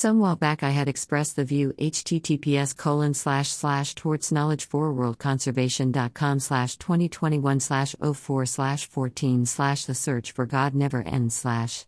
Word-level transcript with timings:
Some 0.00 0.20
while 0.20 0.36
back 0.36 0.62
I 0.62 0.70
had 0.70 0.86
expressed 0.86 1.34
the 1.34 1.44
view 1.44 1.72
https 1.76 2.76
colon 2.76 3.14
slash 3.14 3.48
slash 3.48 3.96
towards 3.96 4.30
knowledge 4.30 4.64
for 4.64 4.94
worldconservation.com 4.94 6.38
slash 6.38 6.76
2021 6.76 7.58
slash 7.58 7.96
04 8.14 8.46
slash 8.46 8.86
14 8.86 9.44
slash 9.44 9.86
the 9.86 9.96
search 9.96 10.30
for 10.30 10.46
God 10.46 10.72
never 10.72 11.02
ends 11.02 11.34
slash. 11.34 11.84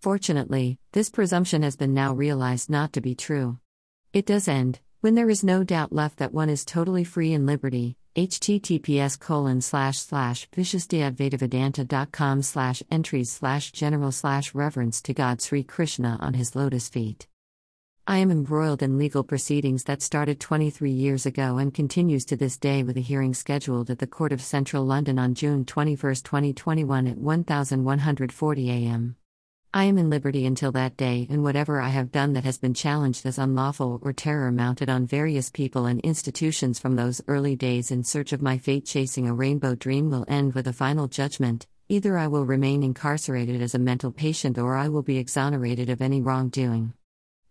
Fortunately, 0.00 0.78
this 0.92 1.10
presumption 1.10 1.62
has 1.62 1.74
been 1.74 1.92
now 1.92 2.14
realized 2.14 2.70
not 2.70 2.92
to 2.92 3.00
be 3.00 3.16
true. 3.16 3.58
It 4.12 4.26
does 4.26 4.46
end, 4.46 4.78
when 5.00 5.16
there 5.16 5.28
is 5.28 5.42
no 5.42 5.64
doubt 5.64 5.92
left 5.92 6.18
that 6.18 6.32
one 6.32 6.48
is 6.48 6.64
totally 6.64 7.02
free 7.02 7.32
in 7.32 7.46
liberty, 7.46 7.96
https 8.14 9.18
colon 9.18 9.60
slash 9.60 9.98
slash 9.98 10.48
vishishtadvaitavedanta.com 10.50 12.42
slash 12.42 12.82
entries 12.90 13.30
slash 13.30 13.72
general 13.72 14.12
slash 14.12 14.54
reverence 14.54 15.02
to 15.02 15.12
God 15.12 15.42
Sri 15.42 15.64
Krishna 15.64 16.16
on 16.20 16.34
his 16.34 16.54
lotus 16.54 16.88
feet. 16.88 17.26
I 18.06 18.18
am 18.18 18.30
embroiled 18.30 18.82
in 18.82 18.98
legal 18.98 19.24
proceedings 19.24 19.84
that 19.84 20.02
started 20.02 20.38
23 20.38 20.90
years 20.90 21.24
ago 21.24 21.56
and 21.56 21.72
continues 21.72 22.24
to 22.26 22.36
this 22.36 22.58
day 22.58 22.82
with 22.82 22.98
a 22.98 23.00
hearing 23.00 23.32
scheduled 23.32 23.90
at 23.90 23.98
the 23.98 24.06
Court 24.06 24.30
of 24.30 24.42
Central 24.42 24.84
London 24.84 25.18
on 25.18 25.34
June 25.34 25.64
21, 25.64 26.16
2021 26.16 27.06
at 27.06 27.16
1140 27.16 28.70
am. 28.70 29.16
I 29.76 29.86
am 29.86 29.98
in 29.98 30.08
liberty 30.08 30.46
until 30.46 30.70
that 30.70 30.96
day, 30.96 31.26
and 31.28 31.42
whatever 31.42 31.80
I 31.80 31.88
have 31.88 32.12
done 32.12 32.34
that 32.34 32.44
has 32.44 32.58
been 32.58 32.74
challenged 32.74 33.26
as 33.26 33.38
unlawful 33.38 33.98
or 34.02 34.12
terror 34.12 34.52
mounted 34.52 34.88
on 34.88 35.04
various 35.04 35.50
people 35.50 35.86
and 35.86 35.98
institutions 36.02 36.78
from 36.78 36.94
those 36.94 37.20
early 37.26 37.56
days 37.56 37.90
in 37.90 38.04
search 38.04 38.32
of 38.32 38.40
my 38.40 38.56
fate 38.56 38.86
chasing 38.86 39.26
a 39.26 39.34
rainbow 39.34 39.74
dream 39.74 40.10
will 40.10 40.26
end 40.28 40.54
with 40.54 40.68
a 40.68 40.72
final 40.72 41.08
judgment. 41.08 41.66
Either 41.88 42.16
I 42.16 42.28
will 42.28 42.46
remain 42.46 42.84
incarcerated 42.84 43.60
as 43.60 43.74
a 43.74 43.80
mental 43.80 44.12
patient 44.12 44.58
or 44.58 44.76
I 44.76 44.86
will 44.86 45.02
be 45.02 45.18
exonerated 45.18 45.90
of 45.90 46.00
any 46.00 46.22
wrongdoing. 46.22 46.92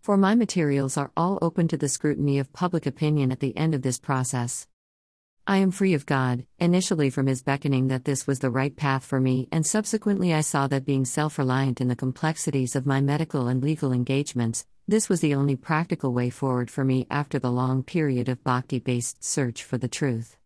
For 0.00 0.16
my 0.16 0.34
materials 0.34 0.96
are 0.96 1.12
all 1.18 1.38
open 1.42 1.68
to 1.68 1.76
the 1.76 1.90
scrutiny 1.90 2.38
of 2.38 2.54
public 2.54 2.86
opinion 2.86 3.32
at 3.32 3.40
the 3.40 3.54
end 3.54 3.74
of 3.74 3.82
this 3.82 3.98
process. 3.98 4.66
I 5.46 5.58
am 5.58 5.72
free 5.72 5.92
of 5.92 6.06
God, 6.06 6.46
initially 6.58 7.10
from 7.10 7.26
His 7.26 7.42
beckoning 7.42 7.88
that 7.88 8.06
this 8.06 8.26
was 8.26 8.38
the 8.38 8.48
right 8.48 8.74
path 8.74 9.04
for 9.04 9.20
me, 9.20 9.46
and 9.52 9.66
subsequently 9.66 10.32
I 10.32 10.40
saw 10.40 10.66
that 10.68 10.86
being 10.86 11.04
self 11.04 11.38
reliant 11.38 11.82
in 11.82 11.88
the 11.88 11.94
complexities 11.94 12.74
of 12.74 12.86
my 12.86 13.02
medical 13.02 13.46
and 13.48 13.62
legal 13.62 13.92
engagements, 13.92 14.64
this 14.88 15.10
was 15.10 15.20
the 15.20 15.34
only 15.34 15.54
practical 15.54 16.14
way 16.14 16.30
forward 16.30 16.70
for 16.70 16.82
me 16.82 17.06
after 17.10 17.38
the 17.38 17.52
long 17.52 17.82
period 17.82 18.30
of 18.30 18.42
bhakti 18.42 18.78
based 18.78 19.22
search 19.22 19.62
for 19.62 19.76
the 19.76 19.86
truth. 19.86 20.38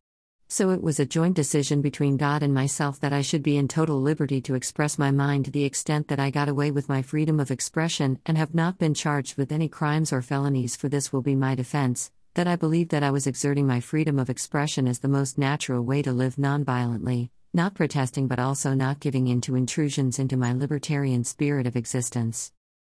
So 0.49 0.71
it 0.71 0.83
was 0.83 0.99
a 0.99 1.07
joint 1.07 1.37
decision 1.37 1.81
between 1.81 2.17
God 2.17 2.43
and 2.43 2.53
myself 2.53 2.99
that 2.99 3.13
I 3.13 3.23
should 3.23 3.45
be 3.45 3.57
in 3.57 3.69
total 3.69 4.01
liberty 4.03 4.41
to 4.41 4.57
express 4.57 4.99
my 4.99 5.13
mind 5.13 5.45
to 5.45 5.53
the 5.53 5.65
extent 5.65 6.09
that 6.09 6.19
I 6.19 6.31
got 6.31 6.49
away 6.49 6.73
with 6.73 6.89
my 6.89 7.03
freedom 7.03 7.39
of 7.39 7.53
expression 7.53 8.19
and 8.27 8.37
have 8.37 8.53
not 8.53 8.79
been 8.79 8.95
charged 8.95 9.37
with 9.37 9.53
any 9.53 9.69
crimes 9.69 10.13
or 10.13 10.23
felonies, 10.23 10.75
for 10.75 10.89
this 10.89 11.13
will 11.13 11.23
be 11.23 11.37
my 11.37 11.55
defense 11.55 12.11
that 12.39 12.47
I 12.47 12.55
believed 12.55 12.93
that 12.93 13.03
I 13.03 13.11
was 13.11 13.27
exerting 13.27 13.67
my 13.67 13.81
freedom 13.81 14.17
of 14.21 14.31
expression 14.31 14.87
as 14.87 15.01
the 15.01 15.09
most 15.09 15.39
natural 15.39 15.83
way 15.83 16.03
to 16.03 16.13
live 16.13 16.37
nonviolently, 16.37 17.31
not 17.53 17.75
protesting 17.75 18.29
but 18.29 18.39
also 18.39 18.75
not 18.75 19.01
giving 19.01 19.27
in 19.27 19.41
to 19.41 19.57
intrusions 19.57 20.21
into 20.21 20.37
my 20.37 20.53
libertarian 20.53 21.25
spirit 21.25 21.67
of 21.67 21.75
existence. 21.75 22.53